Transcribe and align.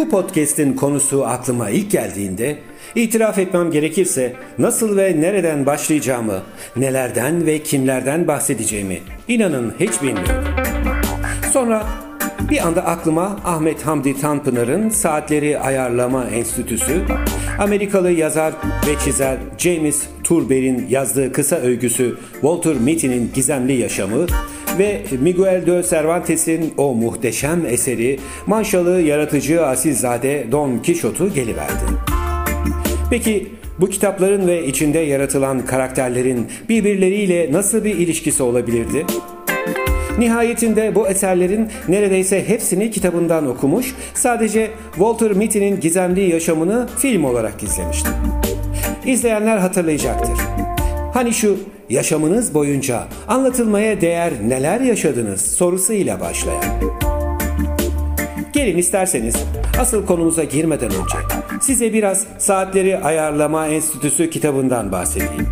Bu 0.00 0.08
podcast'in 0.08 0.74
konusu 0.74 1.26
aklıma 1.26 1.70
ilk 1.70 1.90
geldiğinde 1.90 2.58
itiraf 2.94 3.38
etmem 3.38 3.70
gerekirse 3.70 4.32
nasıl 4.58 4.96
ve 4.96 5.20
nereden 5.20 5.66
başlayacağımı, 5.66 6.42
nelerden 6.76 7.46
ve 7.46 7.62
kimlerden 7.62 8.28
bahsedeceğimi 8.28 9.00
inanın 9.28 9.74
hiç 9.80 10.02
bilmiyorum. 10.02 10.44
Sonra 11.52 11.86
bir 12.50 12.66
anda 12.66 12.84
aklıma 12.84 13.40
Ahmet 13.44 13.86
Hamdi 13.86 14.20
Tanpınar'ın 14.20 14.88
Saatleri 14.88 15.58
Ayarlama 15.58 16.24
Enstitüsü, 16.24 17.02
Amerikalı 17.58 18.10
yazar 18.10 18.54
ve 18.86 18.98
çizer 19.04 19.38
James 19.58 20.06
Turber'in 20.24 20.86
yazdığı 20.88 21.32
kısa 21.32 21.56
öyküsü 21.56 22.16
Walter 22.32 22.74
Mitty'nin 22.74 23.30
Gizemli 23.34 23.72
Yaşamı 23.72 24.26
ve 24.78 25.02
Miguel 25.20 25.66
de 25.66 25.82
Cervantes'in 25.90 26.74
o 26.76 26.94
muhteşem 26.94 27.66
eseri 27.66 28.18
Manşalı 28.46 29.00
yaratıcı 29.00 29.66
asilzade 29.66 30.46
Don 30.52 30.78
Quixote'u 30.78 31.34
geliverdi. 31.34 31.84
Peki 33.10 33.46
bu 33.80 33.88
kitapların 33.88 34.46
ve 34.46 34.66
içinde 34.66 34.98
yaratılan 34.98 35.66
karakterlerin 35.66 36.48
birbirleriyle 36.68 37.52
nasıl 37.52 37.84
bir 37.84 37.94
ilişkisi 37.94 38.42
olabilirdi? 38.42 39.06
Nihayetinde 40.18 40.94
bu 40.94 41.08
eserlerin 41.08 41.68
neredeyse 41.88 42.48
hepsini 42.48 42.90
kitabından 42.90 43.46
okumuş, 43.46 43.94
sadece 44.14 44.70
Walter 44.94 45.32
Mitty'nin 45.32 45.80
gizemli 45.80 46.30
yaşamını 46.30 46.88
film 46.98 47.24
olarak 47.24 47.62
izlemiştim. 47.62 48.12
İzleyenler 49.06 49.58
hatırlayacaktır. 49.58 50.38
Hani 51.14 51.32
şu 51.32 51.58
yaşamınız 51.90 52.54
boyunca 52.54 53.04
anlatılmaya 53.28 54.00
değer 54.00 54.32
neler 54.48 54.80
yaşadınız 54.80 55.40
sorusuyla 55.40 56.20
başlayan. 56.20 56.64
Gelin 58.52 58.78
isterseniz 58.78 59.36
asıl 59.80 60.06
konumuza 60.06 60.44
girmeden 60.44 60.90
önce 60.90 61.18
size 61.60 61.92
biraz 61.92 62.26
Saatleri 62.38 62.98
Ayarlama 62.98 63.66
Enstitüsü 63.66 64.30
kitabından 64.30 64.92
bahsedeyim. 64.92 65.48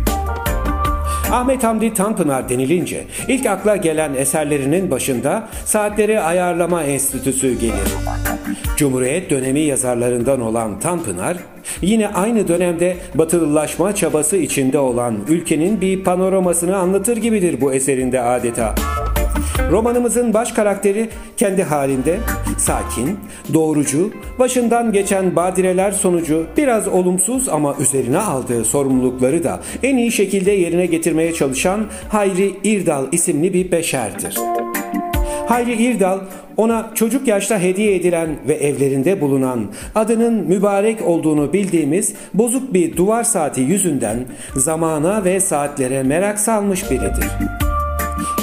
Ahmet 1.31 1.63
Hamdi 1.63 1.93
Tanpınar 1.93 2.49
denilince 2.49 3.05
ilk 3.27 3.45
akla 3.45 3.75
gelen 3.75 4.13
eserlerinin 4.13 4.91
başında 4.91 5.49
Saatleri 5.65 6.21
Ayarlama 6.21 6.83
Enstitüsü 6.83 7.59
gelir. 7.59 7.93
Cumhuriyet 8.77 9.29
dönemi 9.29 9.59
yazarlarından 9.59 10.41
olan 10.41 10.79
Tanpınar, 10.79 11.37
yine 11.81 12.07
aynı 12.07 12.47
dönemde 12.47 12.97
batılılaşma 13.15 13.95
çabası 13.95 14.37
içinde 14.37 14.79
olan 14.79 15.17
ülkenin 15.29 15.81
bir 15.81 16.03
panoramasını 16.03 16.77
anlatır 16.77 17.17
gibidir 17.17 17.61
bu 17.61 17.73
eserinde 17.73 18.21
adeta. 18.21 18.75
Romanımızın 19.71 20.33
baş 20.33 20.51
karakteri 20.51 21.09
kendi 21.37 21.63
halinde 21.63 22.19
sakin, 22.57 23.19
doğrucu, 23.53 24.11
başından 24.39 24.91
geçen 24.91 25.35
badireler 25.35 25.91
sonucu 25.91 26.45
biraz 26.57 26.87
olumsuz 26.87 27.49
ama 27.49 27.75
üzerine 27.79 28.17
aldığı 28.19 28.65
sorumlulukları 28.65 29.43
da 29.43 29.59
en 29.83 29.97
iyi 29.97 30.11
şekilde 30.11 30.51
yerine 30.51 30.85
getirmeye 30.85 31.33
çalışan 31.33 31.85
Hayri 32.09 32.55
İrdal 32.63 33.05
isimli 33.11 33.53
bir 33.53 33.71
beşerdir. 33.71 34.35
Hayri 35.47 35.73
İrdal 35.73 36.19
ona 36.59 36.91
çocuk 36.95 37.27
yaşta 37.27 37.59
hediye 37.59 37.95
edilen 37.95 38.29
ve 38.47 38.53
evlerinde 38.53 39.21
bulunan 39.21 39.65
adının 39.95 40.33
mübarek 40.33 41.07
olduğunu 41.07 41.53
bildiğimiz 41.53 42.13
bozuk 42.33 42.73
bir 42.73 42.97
duvar 42.97 43.23
saati 43.23 43.61
yüzünden 43.61 44.25
zamana 44.55 45.23
ve 45.23 45.39
saatlere 45.39 46.03
merak 46.03 46.39
salmış 46.39 46.91
biridir. 46.91 47.25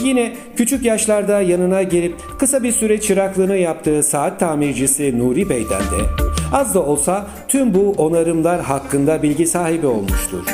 Yine 0.04 0.32
küçük 0.56 0.84
yaşlarda 0.84 1.40
yanına 1.40 1.82
gelip 1.82 2.14
kısa 2.38 2.62
bir 2.62 2.72
süre 2.72 3.00
çıraklığını 3.00 3.56
yaptığı 3.56 4.02
saat 4.02 4.40
tamircisi 4.40 5.18
Nuri 5.18 5.48
Bey'den 5.48 5.80
de 5.80 6.26
az 6.52 6.74
da 6.74 6.82
olsa 6.82 7.26
tüm 7.48 7.74
bu 7.74 7.90
onarımlar 7.90 8.60
hakkında 8.60 9.22
bilgi 9.22 9.46
sahibi 9.46 9.86
olmuştur. 9.86 10.44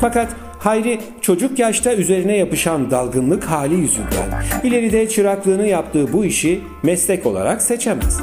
Fakat 0.00 0.28
Hayri 0.64 1.00
çocuk 1.20 1.58
yaşta 1.58 1.94
üzerine 1.94 2.36
yapışan 2.36 2.90
dalgınlık 2.90 3.44
hali 3.44 3.74
yüzünden 3.74 4.42
ileride 4.62 5.08
çıraklığını 5.08 5.66
yaptığı 5.66 6.12
bu 6.12 6.24
işi 6.24 6.60
meslek 6.82 7.26
olarak 7.26 7.62
seçemez. 7.62 8.20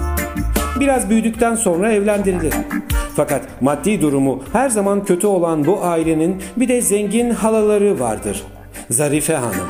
Biraz 0.79 1.09
büyüdükten 1.09 1.55
sonra 1.55 1.91
evlendirilir. 1.91 2.53
Fakat 3.15 3.61
maddi 3.61 4.01
durumu 4.01 4.43
her 4.53 4.69
zaman 4.69 5.05
kötü 5.05 5.27
olan 5.27 5.65
bu 5.65 5.83
ailenin 5.83 6.41
bir 6.57 6.67
de 6.67 6.81
zengin 6.81 7.29
halaları 7.29 7.99
vardır. 7.99 8.43
Zarife 8.89 9.35
Hanım. 9.35 9.67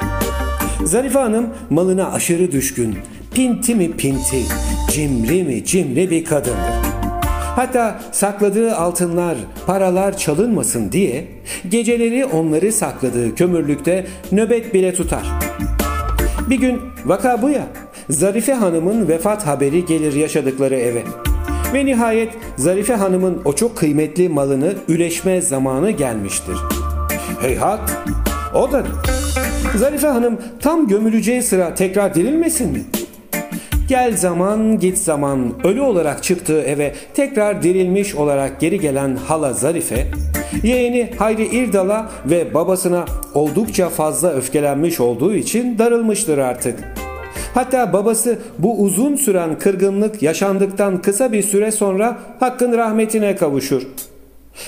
Zarife 0.84 1.20
Hanım 1.20 1.50
malına 1.70 2.12
aşırı 2.12 2.52
düşkün, 2.52 2.98
pinti 3.34 3.76
mi 3.76 3.92
pinti, 3.92 4.44
cimri 4.92 5.44
mi 5.44 5.66
cimri 5.66 6.10
bir 6.10 6.26
kadındır. 6.26 6.81
Hatta 7.56 8.00
sakladığı 8.12 8.76
altınlar, 8.76 9.38
paralar 9.68 10.18
çalınmasın 10.18 10.92
diye 10.92 11.28
geceleri 11.70 12.26
onları 12.26 12.72
sakladığı 12.72 13.36
kömürlükte 13.36 14.06
nöbet 14.32 14.74
bile 14.74 14.94
tutar. 14.94 15.32
Bir 16.50 16.60
gün 16.60 16.82
vaka 17.06 17.42
bu 17.42 17.50
ya, 17.50 17.68
Zarife 18.10 18.54
Hanım'ın 18.54 19.08
vefat 19.08 19.48
haberi 19.48 19.86
gelir 19.86 20.14
yaşadıkları 20.14 20.76
eve. 20.76 21.04
Ve 21.74 21.86
nihayet 21.86 22.34
Zarife 22.58 22.96
Hanım'ın 22.96 23.42
o 23.46 23.54
çok 23.54 23.78
kıymetli 23.78 24.30
malını 24.30 24.74
üleşme 24.88 25.42
zamanı 25.42 25.92
gelmiştir. 25.92 26.56
Heyhat, 27.42 27.92
o 28.54 28.72
da 28.72 28.84
Zarife 29.76 30.08
Hanım 30.08 30.38
tam 30.60 30.88
gömüleceği 30.88 31.44
sıra 31.44 31.76
tekrar 31.76 32.16
dirilmesin 32.16 32.72
mi? 32.72 32.82
Gel 33.92 34.18
zaman 34.18 34.80
git 34.80 34.98
zaman 34.98 35.54
ölü 35.64 35.82
olarak 35.82 36.24
çıktığı 36.24 36.62
eve 36.62 36.94
tekrar 37.14 37.64
dirilmiş 37.64 38.16
olarak 38.16 38.60
geri 38.60 38.80
gelen 38.80 39.16
hala 39.16 39.54
Zarife, 39.54 40.08
yeğeni 40.64 41.14
Hayri 41.18 41.46
İrdal'a 41.46 42.10
ve 42.26 42.54
babasına 42.54 43.06
oldukça 43.34 43.90
fazla 43.90 44.30
öfkelenmiş 44.34 45.00
olduğu 45.00 45.34
için 45.34 45.78
darılmıştır 45.78 46.38
artık. 46.38 46.80
Hatta 47.54 47.94
babası 47.94 48.40
bu 48.60 48.82
uzun 48.82 49.16
süren 49.16 49.60
kırgınlık 49.60 50.24
yaşandıktan 50.24 51.02
kısa 51.02 51.32
bir 51.32 51.44
süre 51.44 51.72
sonra 51.72 52.18
hakkın 52.40 52.78
rahmetine 52.78 53.36
kavuşur. 53.36 53.82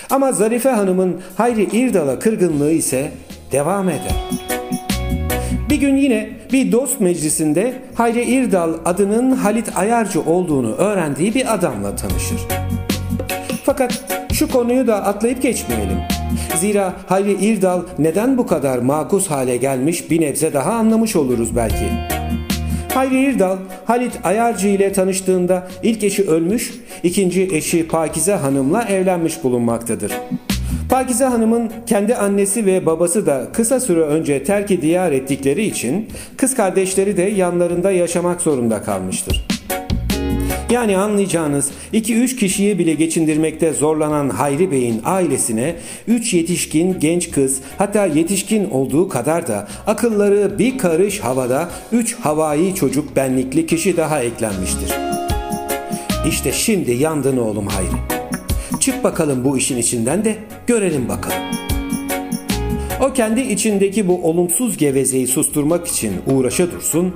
Ama 0.10 0.32
Zarife 0.32 0.70
Hanım'ın 0.70 1.22
Hayri 1.36 1.64
İrdal'a 1.64 2.20
kırgınlığı 2.20 2.72
ise 2.72 3.12
devam 3.52 3.90
eder. 3.90 4.53
Bir 5.74 5.80
gün 5.80 5.98
yine 5.98 6.30
bir 6.52 6.72
dost 6.72 7.02
meclisinde 7.02 7.74
Hayri 7.96 8.24
İrdal 8.24 8.74
adının 8.86 9.32
Halit 9.32 9.78
Ayarcı 9.78 10.22
olduğunu 10.22 10.76
öğrendiği 10.76 11.36
bir 11.36 11.54
adamla 11.54 11.96
tanışır. 11.96 12.42
Fakat 13.64 14.04
şu 14.34 14.52
konuyu 14.52 14.88
da 14.88 15.04
atlayıp 15.06 15.42
geçmeyelim. 15.42 15.98
Zira 16.56 16.94
Hayri 17.08 17.32
İrdal 17.32 17.82
neden 18.00 18.38
bu 18.38 18.48
kadar 18.48 18.78
makus 18.78 19.28
hale 19.28 19.58
gelmiş 19.58 20.12
bir 20.12 20.22
nebze 20.22 20.54
daha 20.54 20.72
anlamış 20.72 21.16
oluruz 21.16 21.56
belki. 21.56 21.86
Hayri 22.94 23.22
İrdal, 23.22 23.58
Halit 23.86 24.20
Ayarcı 24.24 24.68
ile 24.68 24.94
tanıştığında 24.94 25.68
ilk 25.84 26.04
eşi 26.04 26.24
ölmüş, 26.24 26.74
ikinci 27.04 27.44
eşi 27.52 27.88
Pakize 27.88 28.34
Hanım'la 28.34 28.84
evlenmiş 28.84 29.44
bulunmaktadır. 29.44 30.12
Pakize 30.90 31.26
Hanım'ın 31.26 31.72
kendi 31.88 32.16
annesi 32.16 32.66
ve 32.66 32.86
babası 32.86 33.26
da 33.26 33.48
kısa 33.54 33.80
süre 33.80 34.02
önce 34.02 34.44
terki 34.44 34.82
diyar 34.82 35.12
ettikleri 35.12 35.66
için 35.66 36.10
kız 36.38 36.56
kardeşleri 36.56 37.18
de 37.18 37.22
yanlarında 37.22 37.92
yaşamak 37.92 38.42
zorunda 38.42 38.82
kalmıştır. 38.82 39.48
Yani 40.74 40.98
anlayacağınız 40.98 41.72
2-3 41.94 42.36
kişiyi 42.36 42.80
bile 42.80 42.94
geçindirmekte 42.94 43.74
zorlanan 43.74 44.30
Hayri 44.30 44.72
Bey'in 44.72 45.02
ailesine 45.06 45.76
3 46.08 46.34
yetişkin 46.34 47.00
genç 47.00 47.32
kız 47.32 47.62
hatta 47.78 48.06
yetişkin 48.06 48.70
olduğu 48.70 49.10
kadar 49.10 49.48
da 49.48 49.68
akılları 49.88 50.60
bir 50.60 50.78
karış 50.78 51.20
havada 51.20 51.70
3 51.92 52.16
havai 52.16 52.76
çocuk 52.76 53.16
benlikli 53.16 53.66
kişi 53.66 53.98
daha 53.98 54.24
eklenmiştir. 54.24 54.92
İşte 56.30 56.52
şimdi 56.52 56.92
yandın 56.92 57.38
oğlum 57.38 57.68
Hayri. 57.68 58.13
Çık 58.80 59.04
bakalım 59.04 59.44
bu 59.44 59.58
işin 59.58 59.78
içinden 59.78 60.26
de 60.26 60.38
görelim 60.68 61.10
bakalım. 61.10 61.38
O 63.02 63.14
kendi 63.14 63.42
içindeki 63.42 64.08
bu 64.08 64.24
olumsuz 64.24 64.78
gevezeyi 64.78 65.28
susturmak 65.28 65.88
için 65.88 66.14
uğraşa 66.28 66.72
dursun, 66.72 67.14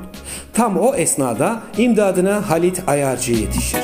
tam 0.54 0.77
o 0.77 0.95
esnada 0.95 1.63
imdadına 1.77 2.50
Halit 2.50 2.81
Ayarcı 2.88 3.33
yetişir. 3.33 3.80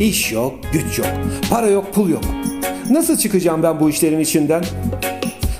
İş 0.00 0.32
yok, 0.32 0.54
güç 0.72 0.98
yok, 0.98 1.08
para 1.50 1.66
yok, 1.66 1.94
pul 1.94 2.08
yok. 2.08 2.24
Nasıl 2.90 3.16
çıkacağım 3.16 3.62
ben 3.62 3.80
bu 3.80 3.90
işlerin 3.90 4.20
içinden? 4.20 4.64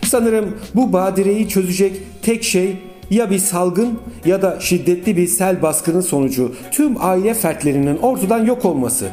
Sanırım 0.05 0.57
bu 0.75 0.93
badireyi 0.93 1.49
çözecek 1.49 1.93
tek 2.23 2.45
şey 2.45 2.77
ya 3.11 3.31
bir 3.31 3.39
salgın 3.39 3.99
ya 4.25 4.43
da 4.43 4.61
şiddetli 4.61 5.17
bir 5.17 5.27
sel 5.27 5.63
baskının 5.63 6.01
sonucu 6.01 6.55
tüm 6.73 7.05
aile 7.05 7.35
fertlerinin 7.35 7.97
ortadan 7.97 8.45
yok 8.45 8.65
olması 8.65 9.11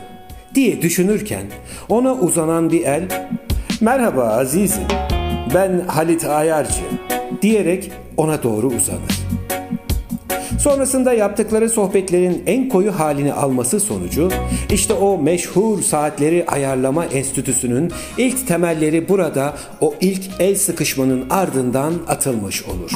diye 0.56 0.82
düşünürken 0.82 1.46
ona 1.90 2.14
uzanan 2.14 2.70
bir 2.72 2.84
el 2.84 3.04
merhaba 3.82 4.24
azizim 4.24 4.84
ben 5.54 5.80
Halit 5.88 6.26
Ayarcı 6.26 6.84
diyerek 7.42 7.92
ona 8.18 8.44
doğru 8.44 8.68
uzanır. 8.68 9.24
Sonrasında 10.60 11.14
yaptıkları 11.14 11.70
sohbetlerin 11.70 12.44
en 12.46 12.70
koyu 12.70 13.00
halini 13.00 13.34
alması 13.34 13.80
sonucu 13.80 14.30
işte 14.74 14.94
o 14.94 15.18
meşhur 15.18 15.82
saatleri 15.82 16.46
ayarlama 16.48 17.06
enstitüsünün 17.06 17.92
ilk 18.18 18.48
temelleri 18.48 19.10
burada 19.10 19.54
o 19.82 19.94
ilk 20.02 20.22
el 20.40 20.56
sıkışmanın 20.56 21.30
ardından 21.30 21.94
atılmış 22.08 22.64
olur. 22.64 22.92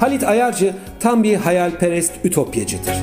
Halit 0.00 0.24
Ayarcı 0.24 0.74
tam 1.00 1.22
bir 1.22 1.34
hayalperest 1.34 2.12
ütopyacıdır. 2.24 2.94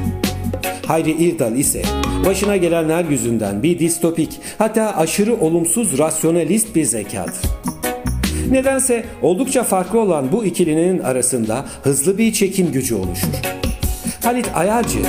Hayri 0.87 1.11
İrdal 1.11 1.55
ise 1.55 1.81
başına 2.25 2.57
gelenler 2.57 3.05
yüzünden 3.05 3.63
bir 3.63 3.79
distopik 3.79 4.39
hatta 4.57 4.97
aşırı 4.97 5.35
olumsuz 5.35 5.97
rasyonalist 5.97 6.75
bir 6.75 6.83
zekadır. 6.83 7.41
Nedense 8.51 9.03
oldukça 9.21 9.63
farklı 9.63 9.99
olan 9.99 10.31
bu 10.31 10.45
ikilinin 10.45 10.99
arasında 10.99 11.65
hızlı 11.83 12.17
bir 12.17 12.33
çekim 12.33 12.71
gücü 12.71 12.95
oluşur. 12.95 13.27
Halit 14.23 14.49
Ayarcı 14.55 14.99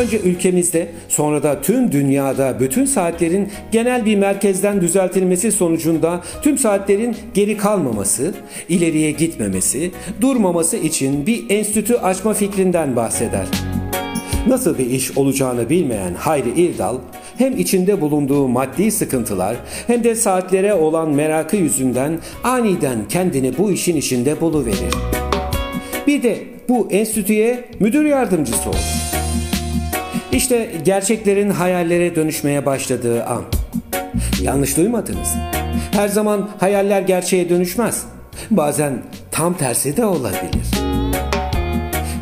önce 0.00 0.20
ülkemizde 0.20 0.88
sonra 1.08 1.42
da 1.42 1.60
tüm 1.60 1.92
dünyada 1.92 2.60
bütün 2.60 2.84
saatlerin 2.84 3.52
genel 3.72 4.04
bir 4.04 4.16
merkezden 4.16 4.80
düzeltilmesi 4.80 5.52
sonucunda 5.52 6.20
tüm 6.42 6.58
saatlerin 6.58 7.16
geri 7.34 7.56
kalmaması, 7.56 8.34
ileriye 8.68 9.10
gitmemesi, 9.10 9.90
durmaması 10.20 10.76
için 10.76 11.26
bir 11.26 11.44
enstitü 11.50 11.94
açma 11.94 12.34
fikrinden 12.34 12.96
bahseder. 12.96 13.46
Nasıl 14.46 14.78
bir 14.78 14.90
iş 14.90 15.18
olacağını 15.18 15.70
bilmeyen 15.70 16.14
Hayri 16.14 16.50
İrdal 16.60 16.98
hem 17.38 17.56
içinde 17.56 18.00
bulunduğu 18.00 18.48
maddi 18.48 18.90
sıkıntılar 18.90 19.56
hem 19.86 20.04
de 20.04 20.14
saatlere 20.14 20.74
olan 20.74 21.10
merakı 21.10 21.56
yüzünden 21.56 22.18
aniden 22.44 23.08
kendini 23.08 23.58
bu 23.58 23.72
işin 23.72 23.96
içinde 23.96 24.40
buluverir. 24.40 24.94
Bir 26.06 26.22
de 26.22 26.38
bu 26.68 26.88
enstitüye 26.90 27.64
müdür 27.80 28.04
yardımcısı 28.04 28.68
olur. 28.68 28.78
İşte 30.32 30.70
gerçeklerin 30.84 31.50
hayallere 31.50 32.14
dönüşmeye 32.14 32.66
başladığı 32.66 33.24
an. 33.24 33.42
Yanlış 34.42 34.76
duymadınız. 34.76 35.28
Her 35.92 36.08
zaman 36.08 36.50
hayaller 36.58 37.02
gerçeğe 37.02 37.48
dönüşmez. 37.48 38.02
Bazen 38.50 39.02
tam 39.30 39.54
tersi 39.54 39.96
de 39.96 40.04
olabilir. 40.04 40.86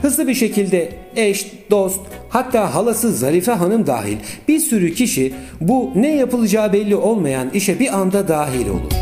Hızlı 0.02 0.28
bir 0.28 0.34
şekilde 0.34 0.92
eş, 1.16 1.52
dost, 1.70 2.00
hatta 2.34 2.74
halası 2.74 3.12
Zarife 3.12 3.52
Hanım 3.52 3.86
dahil 3.86 4.16
bir 4.48 4.58
sürü 4.58 4.94
kişi 4.94 5.32
bu 5.60 5.92
ne 5.94 6.16
yapılacağı 6.16 6.72
belli 6.72 6.96
olmayan 6.96 7.50
işe 7.50 7.80
bir 7.80 7.98
anda 7.98 8.28
dahil 8.28 8.68
olur. 8.68 8.92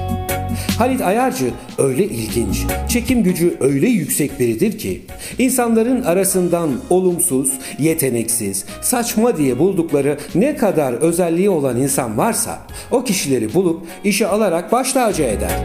Halit 0.79 1.01
Ayarcı 1.01 1.51
öyle 1.79 2.05
ilginç, 2.05 2.57
çekim 2.89 3.23
gücü 3.23 3.57
öyle 3.61 3.89
yüksek 3.89 4.41
biridir 4.41 4.79
ki 4.79 5.03
insanların 5.39 6.03
arasından 6.03 6.71
olumsuz, 6.91 7.53
yeteneksiz, 7.79 8.65
saçma 8.81 9.37
diye 9.37 9.59
buldukları 9.59 10.19
ne 10.35 10.57
kadar 10.57 10.93
özelliği 10.93 11.51
olan 11.51 11.81
insan 11.81 12.19
varsa 12.19 12.59
o 12.91 13.05
kişileri 13.05 13.55
bulup 13.55 13.87
işe 14.05 14.27
alarak 14.27 14.73
baş 14.73 14.93
tacı 14.93 15.23
eder. 15.23 15.65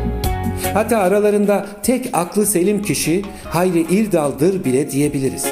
Hatta 0.73 0.97
aralarında 0.97 1.65
tek 1.83 2.09
aklı 2.13 2.45
selim 2.45 2.81
kişi 2.81 3.21
Hayri 3.43 3.81
İrdal'dır 3.81 4.65
bile 4.65 4.91
diyebiliriz. 4.91 5.45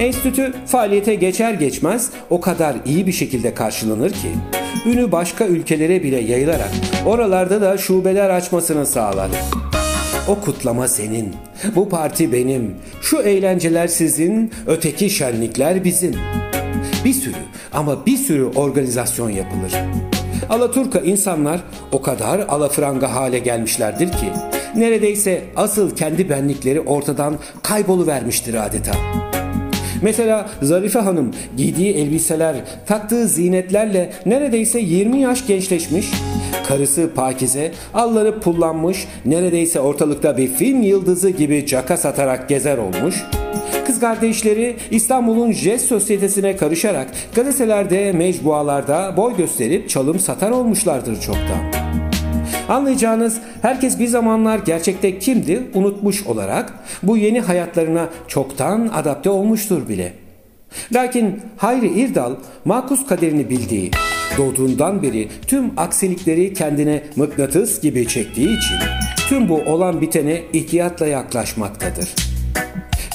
Enstitü 0.00 0.52
faaliyete 0.66 1.14
geçer 1.14 1.54
geçmez 1.54 2.10
o 2.30 2.40
kadar 2.40 2.76
iyi 2.86 3.06
bir 3.06 3.12
şekilde 3.12 3.54
karşılanır 3.54 4.10
ki 4.10 4.28
ünü 4.86 5.12
başka 5.12 5.46
ülkelere 5.46 6.02
bile 6.02 6.20
yayılarak 6.20 6.70
oralarda 7.06 7.60
da 7.60 7.78
şubeler 7.78 8.30
açmasını 8.30 8.86
sağlar. 8.86 9.30
O 10.28 10.40
kutlama 10.40 10.88
senin, 10.88 11.34
bu 11.74 11.88
parti 11.88 12.32
benim, 12.32 12.74
şu 13.02 13.22
eğlenceler 13.22 13.88
sizin, 13.88 14.52
öteki 14.66 15.10
şenlikler 15.10 15.84
bizim. 15.84 16.14
Bir 17.04 17.12
sürü 17.12 17.36
ama 17.72 18.06
bir 18.06 18.16
sürü 18.16 18.44
organizasyon 18.44 19.30
yapılır. 19.30 19.72
Alaturka 20.50 20.98
insanlar 20.98 21.60
o 21.92 22.02
kadar 22.02 22.38
alafranga 22.38 23.14
hale 23.14 23.38
gelmişlerdir 23.38 24.12
ki 24.12 24.32
neredeyse 24.76 25.44
asıl 25.56 25.96
kendi 25.96 26.30
benlikleri 26.30 26.80
ortadan 26.80 27.38
kayboluvermiştir 27.62 28.66
adeta. 28.66 28.92
Mesela 30.02 30.50
Zarife 30.62 30.98
Hanım 30.98 31.30
giydiği 31.56 31.94
elbiseler, 31.94 32.56
taktığı 32.86 33.28
zinetlerle 33.28 34.12
neredeyse 34.26 34.78
20 34.78 35.20
yaş 35.20 35.46
gençleşmiş, 35.46 36.10
karısı 36.68 37.10
Pakize 37.14 37.72
alları 37.94 38.40
pullanmış, 38.40 39.08
neredeyse 39.24 39.80
ortalıkta 39.80 40.36
bir 40.36 40.48
film 40.48 40.82
yıldızı 40.82 41.30
gibi 41.30 41.66
caka 41.66 41.96
satarak 41.96 42.48
gezer 42.48 42.78
olmuş, 42.78 43.24
Kız 43.86 44.00
kardeşleri 44.00 44.76
İstanbul'un 44.90 45.52
jest 45.52 45.86
sosyetesine 45.86 46.56
karışarak 46.56 47.08
gazetelerde, 47.34 48.12
mecbualarda 48.12 49.14
boy 49.16 49.36
gösterip 49.36 49.88
çalım 49.88 50.18
satar 50.18 50.50
olmuşlardır 50.50 51.20
çoktan. 51.20 51.86
Anlayacağınız 52.68 53.38
herkes 53.62 53.98
bir 53.98 54.06
zamanlar 54.06 54.58
gerçekte 54.58 55.18
kimdi 55.18 55.62
unutmuş 55.74 56.26
olarak 56.26 56.74
bu 57.02 57.16
yeni 57.16 57.40
hayatlarına 57.40 58.08
çoktan 58.28 58.90
adapte 58.94 59.30
olmuştur 59.30 59.88
bile. 59.88 60.12
Lakin 60.92 61.40
Hayri 61.56 61.88
İrdal 61.88 62.34
makus 62.64 63.06
kaderini 63.06 63.50
bildiği, 63.50 63.90
doğduğundan 64.38 65.02
beri 65.02 65.28
tüm 65.46 65.70
aksilikleri 65.76 66.54
kendine 66.54 67.02
mıknatıs 67.16 67.80
gibi 67.80 68.08
çektiği 68.08 68.58
için 68.58 68.76
tüm 69.28 69.48
bu 69.48 69.54
olan 69.56 70.00
bitene 70.00 70.42
ihtiyatla 70.52 71.06
yaklaşmaktadır.'' 71.06 72.25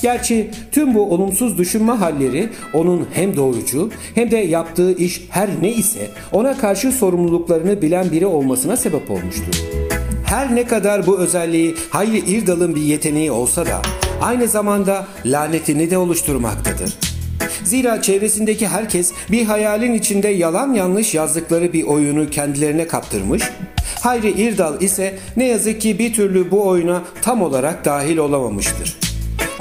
Gerçi 0.01 0.49
tüm 0.71 0.93
bu 0.93 1.13
olumsuz 1.13 1.57
düşünme 1.57 1.91
halleri 1.91 2.49
onun 2.73 3.07
hem 3.13 3.35
doğrucu 3.35 3.89
hem 4.15 4.31
de 4.31 4.37
yaptığı 4.37 4.91
iş 4.97 5.21
her 5.29 5.49
ne 5.61 5.71
ise 5.71 6.07
ona 6.31 6.57
karşı 6.57 6.91
sorumluluklarını 6.91 7.81
bilen 7.81 8.11
biri 8.11 8.25
olmasına 8.25 8.77
sebep 8.77 9.11
olmuştur. 9.11 9.61
Her 10.25 10.55
ne 10.55 10.67
kadar 10.67 11.07
bu 11.07 11.19
özelliği 11.19 11.75
Hayri 11.89 12.17
İrdal'ın 12.17 12.75
bir 12.75 12.81
yeteneği 12.81 13.31
olsa 13.31 13.65
da 13.65 13.81
aynı 14.21 14.47
zamanda 14.47 15.07
lanetini 15.25 15.91
de 15.91 15.97
oluşturmaktadır. 15.97 16.93
Zira 17.63 18.01
çevresindeki 18.01 18.67
herkes 18.67 19.11
bir 19.31 19.45
hayalin 19.45 19.93
içinde 19.93 20.27
yalan 20.27 20.73
yanlış 20.73 21.13
yazdıkları 21.13 21.73
bir 21.73 21.83
oyunu 21.83 22.29
kendilerine 22.29 22.87
kaptırmış, 22.87 23.43
Hayri 24.01 24.29
İrdal 24.31 24.81
ise 24.81 25.17
ne 25.37 25.47
yazık 25.47 25.81
ki 25.81 25.99
bir 25.99 26.13
türlü 26.13 26.51
bu 26.51 26.67
oyuna 26.67 27.01
tam 27.21 27.41
olarak 27.41 27.85
dahil 27.85 28.17
olamamıştır. 28.17 29.10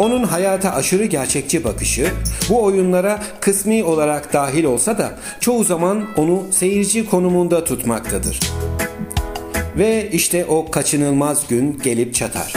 Onun 0.01 0.23
hayata 0.23 0.73
aşırı 0.75 1.05
gerçekçi 1.05 1.65
bakışı 1.65 2.11
bu 2.49 2.63
oyunlara 2.63 3.23
kısmi 3.41 3.85
olarak 3.85 4.33
dahil 4.33 4.65
olsa 4.65 4.99
da 4.99 5.13
çoğu 5.41 5.65
zaman 5.65 6.07
onu 6.17 6.43
seyirci 6.51 7.07
konumunda 7.07 7.65
tutmaktadır. 7.65 8.41
Ve 9.79 10.11
işte 10.13 10.45
o 10.45 10.71
kaçınılmaz 10.71 11.49
gün 11.49 11.81
gelip 11.85 12.15
çatar. 12.15 12.53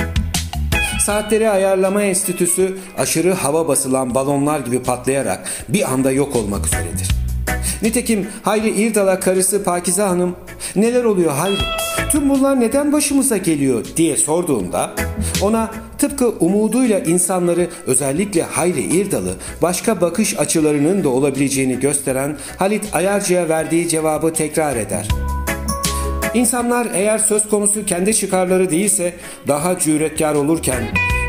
Saatleri 1.06 1.50
Ayarlama 1.50 2.04
Enstitüsü 2.04 2.78
aşırı 2.98 3.34
hava 3.34 3.68
basılan 3.68 4.16
balonlar 4.16 4.60
gibi 4.60 4.84
patlayarak 4.84 5.50
bir 5.70 5.94
anda 5.94 6.12
yok 6.12 6.36
olmak 6.36 6.66
üzeredir. 6.66 7.10
Nitekim 7.82 8.28
Hayri 8.44 8.70
İrdal'a 8.70 9.20
karısı 9.20 9.64
Pakize 9.64 10.02
Hanım 10.02 10.36
neler 10.76 11.04
oluyor 11.04 11.32
Hayri? 11.32 11.64
Tüm 12.12 12.30
bunlar 12.30 12.60
neden 12.60 12.94
başımıza 12.94 13.38
geliyor 13.38 13.86
diye 13.98 14.18
sorduğunda 14.18 14.92
ona 15.42 15.72
tıpkı 16.04 16.30
umuduyla 16.30 17.00
insanları 17.00 17.68
özellikle 17.88 18.44
Hayri 18.44 18.82
İrdal'ı 18.82 19.36
başka 19.62 20.02
bakış 20.02 20.40
açılarının 20.40 21.04
da 21.04 21.10
olabileceğini 21.10 21.80
gösteren 21.80 22.38
Halit 22.58 22.90
Ayarcı'ya 22.94 23.50
verdiği 23.50 23.90
cevabı 23.90 24.34
tekrar 24.34 24.76
eder. 24.76 25.08
İnsanlar 26.34 26.88
eğer 26.94 27.18
söz 27.18 27.50
konusu 27.50 27.86
kendi 27.86 28.16
çıkarları 28.16 28.72
değilse 28.72 29.14
daha 29.48 29.80
cüretkar 29.80 30.36
olurken 30.36 30.84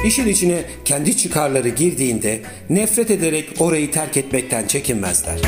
işin 0.06 0.28
içine 0.28 0.62
kendi 0.84 1.16
çıkarları 1.16 1.68
girdiğinde 1.68 2.40
nefret 2.70 3.10
ederek 3.10 3.48
orayı 3.58 3.90
terk 3.90 4.16
etmekten 4.16 4.66
çekinmezler. 4.66 5.40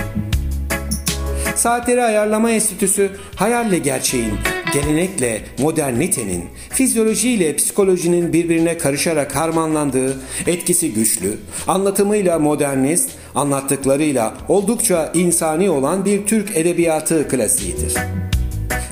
Saatleri 1.57 2.03
Ayarlama 2.03 2.51
Enstitüsü 2.51 3.11
hayalle 3.37 3.79
gerçeğin, 3.79 4.35
gelenekle 4.81 5.41
modernitenin, 5.59 6.45
fizyolojiyle 6.71 7.57
psikolojinin 7.57 8.33
birbirine 8.33 8.79
karışarak 8.79 9.37
harmanlandığı, 9.37 10.21
etkisi 10.47 10.93
güçlü, 10.93 11.37
anlatımıyla 11.69 12.39
modernist, 12.39 13.11
anlattıklarıyla 13.35 14.35
oldukça 14.49 15.13
insani 15.15 15.71
olan 15.71 16.05
bir 16.05 16.27
Türk 16.27 16.57
edebiyatı 16.57 17.29
klasiğidir. 17.29 17.95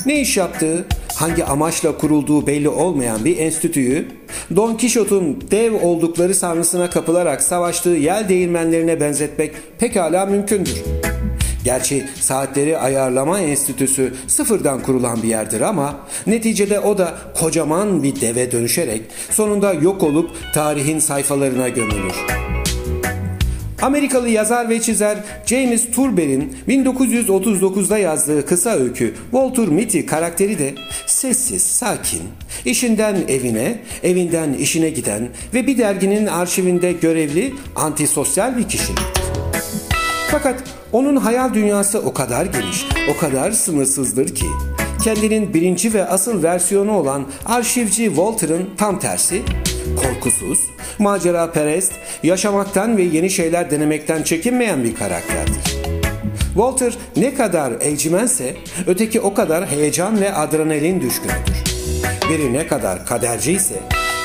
Ne 0.07 0.21
iş 0.21 0.37
yaptığı, 0.37 0.85
hangi 1.15 1.45
amaçla 1.45 1.99
kurulduğu 1.99 2.47
belli 2.47 2.69
olmayan 2.69 3.25
bir 3.25 3.39
enstitüyü, 3.39 4.09
Don 4.57 4.75
Kişot'un 4.75 5.39
dev 5.51 5.75
oldukları 5.83 6.35
sanrısına 6.35 6.91
kapılarak 6.91 7.43
savaştığı 7.43 7.91
yel 7.91 8.29
değirmenlerine 8.29 9.01
benzetmek 9.01 9.53
pekala 9.79 10.27
mümkündür. 10.27 10.83
Gerçi 11.65 12.07
saatleri 12.21 12.79
ayarlama 12.79 13.41
enstitüsü 13.41 14.15
sıfırdan 14.29 14.83
kurulan 14.83 15.23
bir 15.23 15.29
yerdir 15.29 15.61
ama 15.61 15.97
neticede 16.27 16.81
o 16.81 16.99
da 16.99 17.15
kocaman 17.41 18.03
bir 18.03 18.21
deve 18.21 18.53
dönüşerek 18.53 19.03
sonunda 19.31 19.73
yok 19.73 20.03
olup 20.03 20.31
tarihin 20.55 20.99
sayfalarına 20.99 21.69
gömülür. 21.69 22.15
Amerikalı 23.83 24.29
yazar 24.29 24.69
ve 24.69 24.81
çizer 24.81 25.19
James 25.47 25.91
Turber'in 25.91 26.57
1939'da 26.69 27.99
yazdığı 27.99 28.47
kısa 28.47 28.71
öykü 28.71 29.15
Walter 29.31 29.69
Mitty 29.69 30.01
karakteri 30.01 30.59
de 30.59 30.75
sessiz, 31.07 31.63
sakin, 31.63 32.23
işinden 32.65 33.17
evine, 33.29 33.79
evinden 34.03 34.53
işine 34.53 34.91
giden 34.91 35.29
ve 35.55 35.67
bir 35.67 35.79
derginin 35.79 36.27
arşivinde 36.27 36.93
görevli 36.93 37.55
antisosyal 37.77 38.57
bir 38.57 38.69
kişiliktir. 38.69 39.23
Fakat 40.31 40.63
onun 40.95 41.17
hayal 41.17 41.55
dünyası 41.55 41.99
o 41.99 42.13
kadar 42.13 42.47
geniş, 42.47 42.87
o 43.15 43.17
kadar 43.17 43.51
sınırsızdır 43.51 44.35
ki 44.35 44.47
kendinin 45.05 45.55
birinci 45.55 45.95
ve 45.95 46.05
asıl 46.05 46.43
versiyonu 46.43 46.93
olan 46.93 47.27
arşivci 47.47 48.05
Walter'ın 48.05 48.71
tam 48.77 48.99
tersi 48.99 49.43
korkusuz, 49.97 50.59
macera 50.99 51.53
perest, 51.53 51.93
yaşamaktan 52.23 52.97
ve 52.97 53.03
yeni 53.03 53.31
şeyler 53.31 53.71
denemekten 53.71 54.23
çekinmeyen 54.23 54.85
bir 54.85 54.95
karakterdir. 54.95 55.75
Walter 56.55 56.95
ne 57.17 57.35
kadar 57.35 57.73
evcimense 57.73 58.57
öteki 58.87 59.21
o 59.21 59.35
kadar 59.35 59.67
heyecan 59.67 60.21
ve 60.21 60.35
adrenalin 60.35 61.01
düşkünüdür. 61.01 61.65
Biri 62.31 62.53
ne 62.53 62.67
kadar 62.67 63.07
kaderci 63.07 63.53
ise 63.53 63.75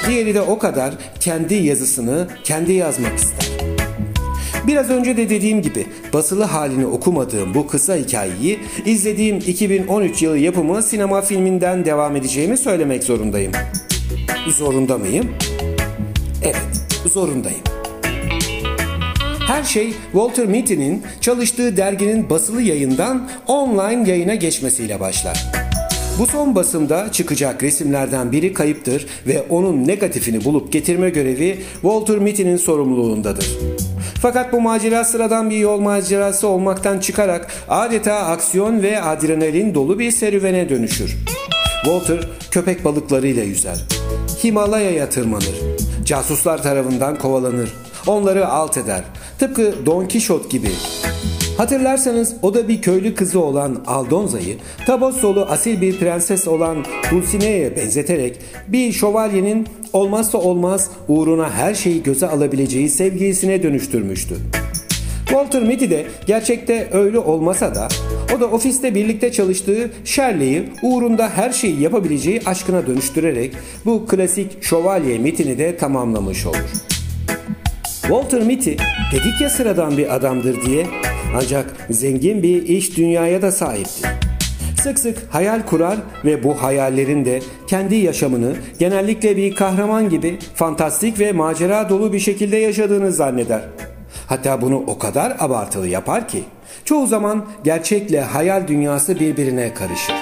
diğeri 0.07 0.35
de 0.35 0.41
o 0.41 0.59
kadar 0.59 0.93
kendi 1.19 1.55
yazısını 1.55 2.27
kendi 2.43 2.73
yazmak 2.73 3.17
ister. 3.17 3.68
Biraz 4.69 4.89
önce 4.89 5.17
de 5.17 5.29
dediğim 5.29 5.61
gibi 5.61 5.85
basılı 6.13 6.43
halini 6.43 6.85
okumadığım 6.85 7.53
bu 7.53 7.67
kısa 7.67 7.95
hikayeyi 7.95 8.59
izlediğim 8.85 9.37
2013 9.37 10.21
yılı 10.21 10.37
yapımı 10.37 10.83
sinema 10.83 11.21
filminden 11.21 11.85
devam 11.85 12.15
edeceğimi 12.15 12.57
söylemek 12.57 13.03
zorundayım. 13.03 13.51
Zorunda 14.47 14.97
mıyım? 14.97 15.29
Evet, 16.43 17.11
zorundayım. 17.13 17.59
Her 19.47 19.63
şey 19.63 19.93
Walter 20.11 20.45
Mitty'nin 20.45 21.03
çalıştığı 21.21 21.77
derginin 21.77 22.29
basılı 22.29 22.61
yayından 22.61 23.29
online 23.47 24.09
yayına 24.09 24.35
geçmesiyle 24.35 24.99
başlar. 24.99 25.45
Bu 26.19 26.25
son 26.25 26.55
basımda 26.55 27.11
çıkacak 27.11 27.63
resimlerden 27.63 28.31
biri 28.31 28.53
kayıptır 28.53 29.07
ve 29.27 29.41
onun 29.49 29.87
negatifini 29.87 30.45
bulup 30.45 30.73
getirme 30.73 31.09
görevi 31.09 31.57
Walter 31.81 32.17
Mitty'nin 32.17 32.57
sorumluluğundadır. 32.57 33.57
Fakat 34.21 34.53
bu 34.53 34.61
macera 34.61 35.03
sıradan 35.03 35.49
bir 35.49 35.57
yol 35.57 35.79
macerası 35.79 36.47
olmaktan 36.47 36.99
çıkarak 36.99 37.47
adeta 37.69 38.15
aksiyon 38.15 38.83
ve 38.83 39.01
adrenalin 39.01 39.75
dolu 39.75 39.99
bir 39.99 40.11
serüvene 40.11 40.69
dönüşür. 40.69 41.17
Walter 41.83 42.19
köpek 42.51 42.85
balıklarıyla 42.85 43.43
yüzer. 43.43 43.85
Himalaya'ya 44.43 45.09
tırmanır. 45.09 45.55
Casuslar 46.05 46.63
tarafından 46.63 47.15
kovalanır. 47.15 47.73
Onları 48.07 48.47
alt 48.47 48.77
eder. 48.77 49.03
Tıpkı 49.39 49.73
Don 49.85 50.05
Kişot 50.05 50.51
gibi. 50.51 50.69
Hatırlarsanız 51.57 52.35
o 52.41 52.53
da 52.53 52.67
bir 52.67 52.81
köylü 52.81 53.15
kızı 53.15 53.39
olan 53.39 53.83
Aldonza'yı 53.87 54.57
Tabossolu 54.85 55.45
asil 55.45 55.81
bir 55.81 55.99
prenses 55.99 56.47
olan 56.47 56.85
Dulcinea'ya 57.11 57.75
benzeterek 57.75 58.39
bir 58.67 58.91
şövalyenin 58.91 59.67
olmazsa 59.93 60.37
olmaz 60.37 60.91
uğruna 61.07 61.51
her 61.51 61.73
şeyi 61.73 62.03
göze 62.03 62.27
alabileceği 62.27 62.89
sevgilisine 62.89 63.63
dönüştürmüştü. 63.63 64.35
Walter 65.29 65.63
Mitty 65.63 65.89
de 65.89 66.05
gerçekte 66.25 66.87
öyle 66.91 67.19
olmasa 67.19 67.75
da 67.75 67.87
o 68.35 68.39
da 68.39 68.47
ofiste 68.47 68.95
birlikte 68.95 69.31
çalıştığı 69.31 69.91
Shirley'i 70.05 70.69
uğrunda 70.83 71.29
her 71.29 71.51
şeyi 71.51 71.81
yapabileceği 71.81 72.41
aşkına 72.45 72.87
dönüştürerek 72.87 73.53
bu 73.85 74.05
klasik 74.05 74.63
şövalye 74.63 75.17
mitini 75.17 75.57
de 75.57 75.77
tamamlamış 75.77 76.45
olur. 76.45 76.69
Walter 78.01 78.41
Mitty 78.41 78.71
dedik 79.11 79.41
ya 79.41 79.49
sıradan 79.49 79.97
bir 79.97 80.15
adamdır 80.15 80.65
diye 80.65 80.87
ancak 81.35 81.87
zengin 81.89 82.43
bir 82.43 82.67
iş 82.67 82.97
dünyaya 82.97 83.41
da 83.41 83.51
sahipti. 83.51 84.18
Sık 84.83 84.99
sık 84.99 85.17
hayal 85.29 85.61
kurar 85.65 85.97
ve 86.25 86.43
bu 86.43 86.63
hayallerin 86.63 87.25
de 87.25 87.39
kendi 87.67 87.95
yaşamını 87.95 88.55
genellikle 88.79 89.37
bir 89.37 89.55
kahraman 89.55 90.09
gibi 90.09 90.39
fantastik 90.55 91.19
ve 91.19 91.31
macera 91.31 91.89
dolu 91.89 92.13
bir 92.13 92.19
şekilde 92.19 92.57
yaşadığını 92.57 93.11
zanneder. 93.11 93.61
Hatta 94.27 94.61
bunu 94.61 94.83
o 94.87 94.99
kadar 94.99 95.35
abartılı 95.39 95.87
yapar 95.87 96.27
ki 96.27 96.43
çoğu 96.85 97.07
zaman 97.07 97.45
gerçekle 97.63 98.21
hayal 98.21 98.67
dünyası 98.67 99.19
birbirine 99.19 99.73
karışır. 99.73 100.15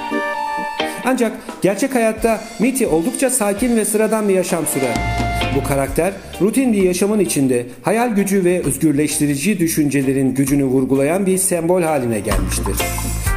Ancak 1.05 1.31
gerçek 1.61 1.95
hayatta 1.95 2.41
Mitty 2.59 2.85
oldukça 2.85 3.29
sakin 3.29 3.77
ve 3.77 3.85
sıradan 3.85 4.29
bir 4.29 4.33
yaşam 4.33 4.65
sürer. 4.65 5.26
Bu 5.57 5.63
karakter 5.63 6.13
rutin 6.41 6.73
bir 6.73 6.83
yaşamın 6.83 7.19
içinde 7.19 7.65
hayal 7.81 8.15
gücü 8.15 8.45
ve 8.45 8.63
özgürleştirici 8.63 9.59
düşüncelerin 9.59 10.33
gücünü 10.33 10.65
vurgulayan 10.65 11.25
bir 11.25 11.37
sembol 11.37 11.81
haline 11.81 12.19
gelmiştir. 12.19 12.75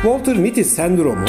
Walter 0.03 0.37
Mitty 0.37 0.62
sendromu, 0.62 1.25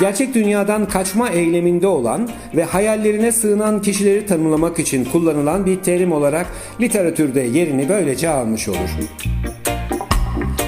gerçek 0.00 0.34
dünyadan 0.34 0.88
kaçma 0.88 1.30
eyleminde 1.30 1.86
olan 1.86 2.28
ve 2.56 2.64
hayallerine 2.64 3.32
sığınan 3.32 3.82
kişileri 3.82 4.26
tanımlamak 4.26 4.78
için 4.78 5.04
kullanılan 5.04 5.66
bir 5.66 5.76
terim 5.76 6.12
olarak 6.12 6.46
literatürde 6.80 7.40
yerini 7.40 7.88
böylece 7.88 8.28
almış 8.28 8.68
olur. 8.68 8.90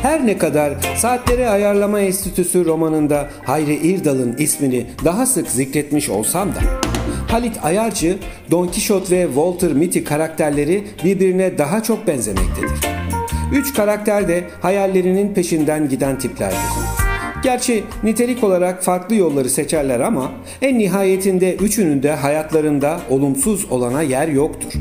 Her 0.02 0.26
ne 0.26 0.38
kadar 0.38 0.74
Saatleri 0.96 1.48
Ayarlama 1.48 2.00
Enstitüsü 2.00 2.64
romanında 2.64 3.30
Hayri 3.44 3.74
İrdal'ın 3.74 4.36
ismini 4.38 4.86
daha 5.04 5.26
sık 5.26 5.48
zikretmiş 5.48 6.08
olsam 6.08 6.48
da 6.48 6.85
Halit 7.28 7.64
Ayarcı, 7.64 8.18
Don 8.50 8.66
Kişot 8.66 9.10
ve 9.10 9.26
Walter 9.26 9.72
Mitty 9.72 10.00
karakterleri 10.00 10.84
birbirine 11.04 11.58
daha 11.58 11.82
çok 11.82 12.06
benzemektedir. 12.06 12.96
Üç 13.52 13.74
karakter 13.74 14.28
de 14.28 14.44
hayallerinin 14.62 15.34
peşinden 15.34 15.88
giden 15.88 16.18
tiplerdir. 16.18 16.58
Gerçi 17.42 17.84
nitelik 18.02 18.44
olarak 18.44 18.84
farklı 18.84 19.14
yolları 19.14 19.50
seçerler 19.50 20.00
ama 20.00 20.32
en 20.62 20.78
nihayetinde 20.78 21.54
üçünün 21.54 22.02
de 22.02 22.12
hayatlarında 22.12 23.00
olumsuz 23.10 23.72
olana 23.72 24.02
yer 24.02 24.28
yoktur. 24.28 24.72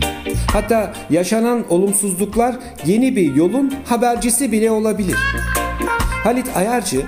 Hatta 0.53 0.94
yaşanan 1.10 1.63
olumsuzluklar 1.70 2.55
yeni 2.86 3.15
bir 3.15 3.36
yolun 3.36 3.74
habercisi 3.86 4.51
bile 4.51 4.72
olabilir. 4.72 5.15
Halit 6.24 6.58
Ayarcı 6.58 7.01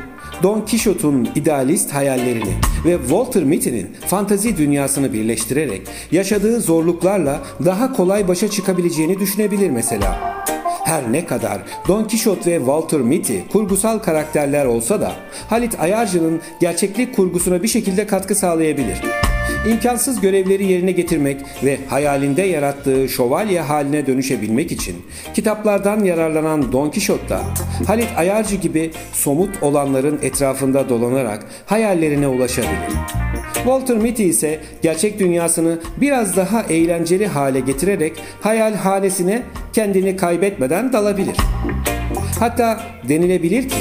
Don 0.44 0.62
Quixote'un 0.62 1.30
idealist 1.36 1.94
hayallerini 1.94 2.54
ve 2.86 2.98
Walter 2.98 3.44
Mitty'nin 3.44 3.88
fantazi 4.08 4.58
dünyasını 4.58 5.14
birleştirerek 5.14 5.82
yaşadığı 6.12 6.62
zorluklarla 6.62 7.42
daha 7.66 7.94
kolay 7.94 8.28
başa 8.28 8.48
çıkabileceğini 8.48 9.20
düşünebilir 9.20 9.70
mesela. 9.70 10.44
Her 10.86 11.12
ne 11.12 11.26
kadar 11.26 11.62
Don 11.88 12.04
Quixote 12.04 12.52
ve 12.52 12.58
Walter 12.58 13.00
Mitty 13.00 13.38
kurgusal 13.52 14.00
karakterler 14.00 14.66
olsa 14.66 15.02
da 15.02 15.12
Halit 15.50 15.80
Ayarcı'nın 15.80 16.42
gerçeklik 16.62 17.16
kurgusuna 17.16 17.64
bir 17.64 17.68
şekilde 17.68 18.08
katkı 18.08 18.36
sağlayabilir. 18.36 19.27
İmkansız 19.68 20.22
görevleri 20.22 20.66
yerine 20.66 20.92
getirmek 20.92 21.42
ve 21.64 21.78
hayalinde 21.90 22.42
yarattığı 22.42 23.10
şövalye 23.10 23.62
haline 23.62 24.08
dönüşebilmek 24.08 24.72
için 24.72 24.96
kitaplardan 25.34 26.04
yararlanan 26.04 26.72
Don 26.72 26.90
Quixote 26.90 27.30
da 27.30 27.42
Halit 27.88 28.08
Ayarcı 28.18 28.56
gibi 28.56 28.92
somut 29.14 29.64
olanların 29.64 30.20
etrafında 30.22 30.90
dolanarak 30.90 31.46
hayallerine 31.66 32.28
ulaşabilir. 32.28 32.94
Walter 33.54 33.98
Mitty 33.98 34.30
ise 34.30 34.60
gerçek 34.82 35.20
dünyasını 35.20 35.80
biraz 36.02 36.38
daha 36.38 36.64
eğlenceli 36.64 37.28
hale 37.28 37.60
getirerek 37.60 38.14
hayal 38.42 38.74
hanesine 38.74 39.42
kendini 39.74 40.16
kaybetmeden 40.16 40.94
dalabilir. 40.94 41.38
Hatta 42.40 42.80
denilebilir 43.10 43.70
ki 43.70 43.78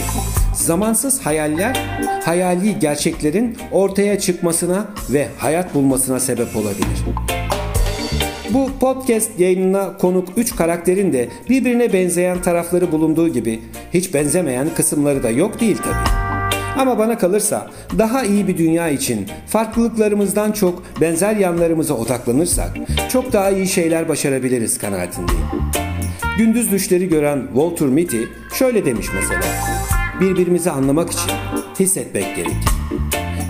zamansız 0.67 1.21
hayaller 1.27 1.77
hayali 2.25 2.79
gerçeklerin 2.79 3.57
ortaya 3.73 4.19
çıkmasına 4.19 4.87
ve 5.11 5.29
hayat 5.39 5.75
bulmasına 5.75 6.21
sebep 6.21 6.57
olabilir. 6.57 7.05
Bu 8.51 8.71
podcast 8.81 9.41
yayınına 9.41 9.97
konuk 9.97 10.29
3 10.37 10.57
karakterin 10.57 11.13
de 11.13 11.29
birbirine 11.51 11.93
benzeyen 11.93 12.43
tarafları 12.43 12.93
bulunduğu 12.93 13.29
gibi 13.29 13.61
hiç 13.95 14.15
benzemeyen 14.15 14.69
kısımları 14.77 15.23
da 15.23 15.31
yok 15.31 15.61
değil 15.61 15.77
tabi. 15.77 15.95
Ama 16.79 16.99
bana 16.99 17.19
kalırsa 17.19 17.71
daha 17.99 18.25
iyi 18.25 18.49
bir 18.49 18.59
dünya 18.59 18.89
için 18.89 19.27
farklılıklarımızdan 19.47 20.53
çok 20.53 20.83
benzer 21.01 21.37
yanlarımıza 21.37 21.95
odaklanırsak 21.95 22.71
çok 23.09 23.33
daha 23.33 23.51
iyi 23.51 23.69
şeyler 23.69 24.09
başarabiliriz 24.09 24.79
kanaatindeyim. 24.79 25.47
Gündüz 26.39 26.71
düşleri 26.71 27.09
gören 27.09 27.43
Walter 27.47 27.89
Mitty 27.89 28.23
şöyle 28.59 28.85
demiş 28.85 29.07
mesela. 29.15 29.43
Birbirimizi 30.21 30.71
anlamak 30.71 31.11
için 31.11 31.31
hissetmek 31.81 32.37
gerek. 32.37 32.57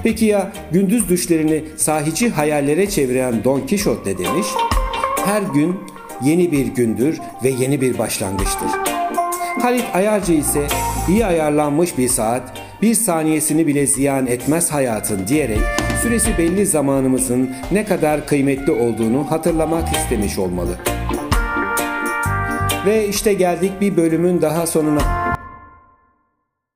Peki 0.02 0.24
ya 0.24 0.52
gündüz 0.72 1.08
düşlerini 1.08 1.64
sahici 1.76 2.30
hayallere 2.30 2.90
çeviren 2.90 3.44
Don 3.44 3.60
Quixote 3.60 4.10
ne 4.10 4.18
demiş? 4.18 4.46
Her 5.24 5.42
gün 5.42 5.76
yeni 6.24 6.52
bir 6.52 6.66
gündür 6.66 7.18
ve 7.44 7.48
yeni 7.48 7.80
bir 7.80 7.98
başlangıçtır. 7.98 8.68
Halit 9.62 9.84
Ayarcı 9.94 10.32
ise 10.32 10.66
iyi 11.08 11.26
ayarlanmış 11.26 11.98
bir 11.98 12.08
saat, 12.08 12.42
bir 12.82 12.94
saniyesini 12.94 13.66
bile 13.66 13.86
ziyan 13.86 14.26
etmez 14.26 14.72
hayatın 14.72 15.26
diyerek 15.28 15.60
süresi 16.02 16.38
belli 16.38 16.66
zamanımızın 16.66 17.50
ne 17.72 17.84
kadar 17.84 18.26
kıymetli 18.26 18.72
olduğunu 18.72 19.30
hatırlamak 19.30 19.96
istemiş 19.96 20.38
olmalı. 20.38 20.78
Ve 22.86 23.08
işte 23.08 23.34
geldik 23.34 23.72
bir 23.80 23.96
bölümün 23.96 24.42
daha 24.42 24.66
sonuna. 24.66 25.15